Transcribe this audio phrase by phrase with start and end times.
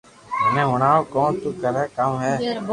[0.43, 2.31] مني ھڻاو ڪو تو ڪري ڪاو ھي